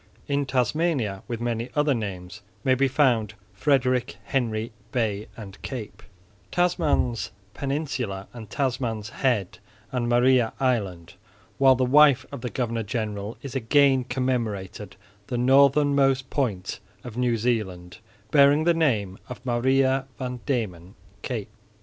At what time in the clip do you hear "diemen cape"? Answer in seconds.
20.47-21.51